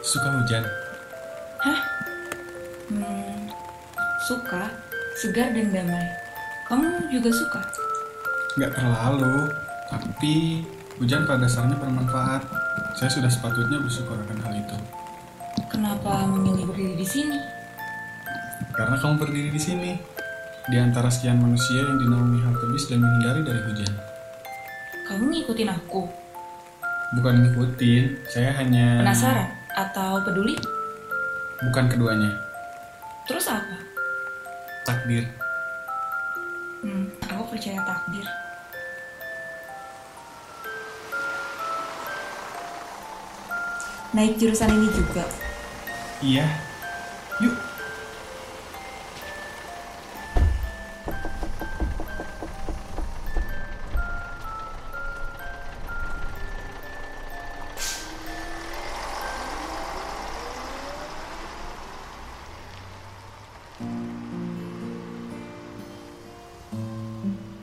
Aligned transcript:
Suka 0.00 0.32
hujan? 0.32 0.64
Hah? 1.60 1.80
Hmm, 2.88 3.52
suka, 4.24 4.72
segar 5.20 5.52
dan 5.52 5.68
damai. 5.68 6.08
Kamu 6.72 7.12
juga 7.12 7.28
suka? 7.28 7.60
Nggak 8.56 8.80
terlalu, 8.80 9.52
tapi 9.92 10.64
hujan 10.96 11.28
pada 11.28 11.44
dasarnya 11.44 11.76
bermanfaat. 11.76 12.48
Saya 12.96 13.12
sudah 13.12 13.28
sepatutnya 13.28 13.76
bersyukur 13.76 14.16
akan 14.24 14.40
hal 14.40 14.56
itu. 14.56 14.76
Kenapa 15.68 16.24
memilih 16.32 16.72
berdiri 16.72 16.96
di 16.96 17.04
sini? 17.04 17.36
Karena 18.72 18.96
kamu 18.96 19.20
berdiri 19.20 19.52
di 19.52 19.60
sini, 19.60 19.92
di 20.72 20.76
antara 20.80 21.12
sekian 21.12 21.36
manusia 21.36 21.84
yang 21.84 22.00
dinaungi 22.00 22.40
hal 22.40 22.56
tebis 22.56 22.88
dan 22.88 23.04
menghindari 23.04 23.44
dari 23.44 23.60
hujan. 23.68 23.92
Kamu 25.12 25.28
ngikutin 25.28 25.68
aku? 25.68 26.08
Bukan 27.20 27.34
ngikutin, 27.44 28.04
saya 28.32 28.56
hanya... 28.56 29.04
Penasaran? 29.04 29.59
Atau 29.80 30.20
peduli? 30.20 30.60
Bukan 31.64 31.88
keduanya, 31.88 32.36
Terus 33.24 33.48
apa? 33.48 33.76
takdir. 34.84 35.24
Hmm, 36.84 37.08
aku 37.24 37.52
percaya 37.52 37.80
takdir. 37.84 38.26
Naik 44.10 44.36
jurusan 44.36 44.68
ini 44.74 44.88
juga. 44.90 45.24
Iya, 46.20 46.46
yuk. 47.40 47.54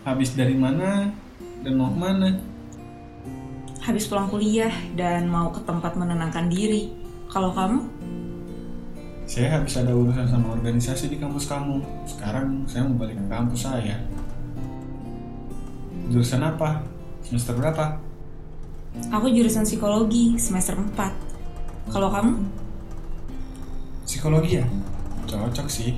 Habis 0.00 0.34
dari 0.34 0.56
mana 0.56 1.12
dan 1.60 1.72
mau 1.76 1.92
ke 1.92 1.98
mana? 2.00 2.28
Habis 3.80 4.08
pulang 4.10 4.28
kuliah 4.28 4.72
dan 4.98 5.30
mau 5.30 5.52
ke 5.54 5.60
tempat 5.62 5.94
menenangkan 5.94 6.50
diri. 6.50 6.90
Kalau 7.30 7.54
kamu? 7.54 7.86
Saya 9.30 9.54
habis 9.54 9.78
ada 9.78 9.94
urusan 9.94 10.26
sama 10.26 10.58
organisasi 10.58 11.14
di 11.14 11.16
kampus 11.22 11.46
kamu. 11.46 11.78
Sekarang 12.02 12.66
saya 12.66 12.90
mau 12.90 12.98
balik 12.98 13.14
ke 13.22 13.26
kampus 13.30 13.60
saya. 13.70 14.02
Jurusan 16.10 16.42
apa? 16.42 16.82
Semester 17.22 17.54
berapa? 17.54 18.02
Aku 19.14 19.30
jurusan 19.30 19.62
psikologi 19.62 20.34
semester 20.34 20.74
4. 20.74 21.94
Kalau 21.94 22.10
kamu? 22.10 22.32
Psikologi 24.02 24.58
ya? 24.58 24.66
Cocok 25.30 25.70
sih. 25.70 25.94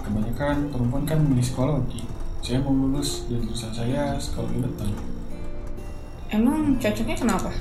Kebanyakan 0.00 0.72
perempuan 0.72 1.04
kan 1.04 1.20
memilih 1.20 1.44
psikologi. 1.44 2.08
Saya 2.40 2.64
mau 2.64 2.72
lulus 2.72 3.28
dan 3.28 3.44
jurusan 3.44 3.72
saya 3.76 4.16
psikologi 4.16 4.64
betul. 4.64 4.88
Emang 6.32 6.80
cocoknya 6.80 7.16
kenapa? 7.20 7.52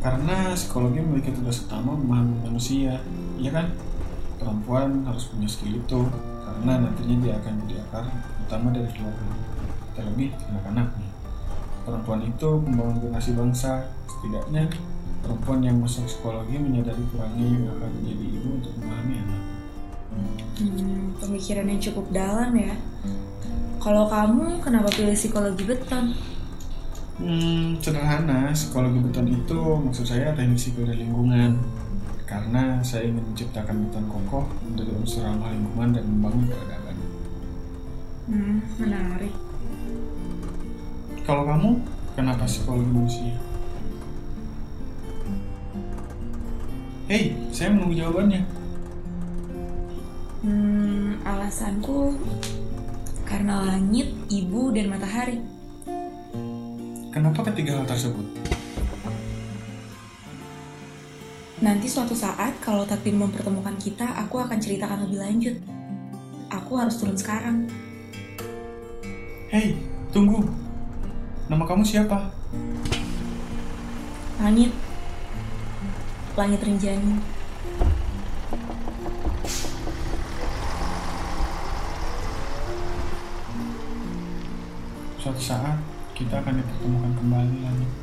Karena 0.00 0.56
psikologi 0.56 1.04
memiliki 1.04 1.36
tugas 1.36 1.68
utama 1.68 1.92
memahami 1.92 2.40
manusia, 2.48 3.04
iya 3.36 3.52
kan? 3.52 3.68
Perempuan 4.40 5.04
harus 5.04 5.28
punya 5.28 5.44
skill 5.44 5.76
itu, 5.76 6.00
karena 6.40 6.80
nantinya 6.80 7.16
dia 7.20 7.34
akan 7.36 7.54
jadi 7.68 7.84
akar 7.84 8.08
utama 8.48 8.72
dari 8.72 8.88
keluarga. 8.96 9.28
Terlebih 9.92 10.32
anak-anaknya. 10.48 11.08
Perempuan 11.84 12.24
itu 12.24 12.48
membangun 12.64 12.96
generasi 13.04 13.36
bangsa, 13.36 13.92
setidaknya 14.08 14.72
perempuan 15.20 15.60
yang 15.60 15.76
masuk 15.76 16.08
psikologi 16.08 16.56
menyadari 16.56 17.04
kurangnya 17.12 17.44
yang 17.44 17.64
akan 17.76 17.90
menjadi 18.00 18.24
ibu 18.40 18.48
untuk 18.56 18.72
memahami 18.80 19.14
anak. 19.20 19.49
Hmm, 20.10 21.14
pemikiran 21.16 21.66
yang 21.70 21.80
cukup 21.80 22.06
dalam 22.10 22.50
ya. 22.52 22.74
Kalau 23.80 24.12
kamu 24.12 24.60
kenapa 24.60 24.92
pilih 24.92 25.16
psikologi 25.16 25.64
beton? 25.64 26.12
Hmm, 27.16 27.80
sederhana, 27.80 28.52
psikologi 28.52 29.00
beton 29.00 29.28
itu 29.28 29.60
maksud 29.88 30.04
saya 30.04 30.36
teknik 30.36 30.76
dan 30.84 30.98
lingkungan. 31.00 31.52
Karena 32.28 32.78
saya 32.84 33.08
ingin 33.08 33.24
menciptakan 33.24 33.88
beton 33.88 34.06
kokoh 34.06 34.46
dari 34.76 34.92
unsur 34.94 35.24
ramah 35.24 35.50
lingkungan 35.50 35.96
dan 35.96 36.04
membangun 36.06 36.44
peradaban. 36.46 36.96
Hmm, 38.28 38.56
menarik. 38.78 39.34
Kalau 41.24 41.44
kamu, 41.48 41.70
kenapa 42.14 42.44
psikologi 42.44 42.90
manusia? 42.90 43.34
Hei, 47.10 47.34
saya 47.50 47.74
menunggu 47.74 47.98
jawabannya. 47.98 48.59
Alasanku 51.40 52.20
karena 53.24 53.64
langit, 53.64 54.12
ibu, 54.28 54.68
dan 54.76 54.92
matahari. 54.92 55.40
Kenapa 57.08 57.40
ketiga 57.48 57.80
hal 57.80 57.88
tersebut? 57.88 58.28
Nanti 61.64 61.88
suatu 61.88 62.12
saat 62.12 62.60
kalau 62.60 62.84
takdir 62.84 63.16
mempertemukan 63.16 63.72
kita, 63.80 64.04
aku 64.20 64.36
akan 64.36 64.60
ceritakan 64.60 65.08
lebih 65.08 65.16
lanjut. 65.16 65.56
Aku 66.52 66.76
harus 66.76 67.00
turun 67.00 67.16
sekarang. 67.16 67.64
Hei, 69.48 69.80
tunggu. 70.12 70.44
Nama 71.48 71.64
kamu 71.64 71.88
siapa? 71.88 72.36
Langit. 74.44 74.76
Langit 76.36 76.60
Rinjani. 76.60 77.39
Suatu 85.20 85.36
saat 85.36 85.76
kita 86.16 86.40
akan 86.40 86.64
dipertemukan 86.64 87.12
kembali 87.20 87.56
lagi. 87.60 87.99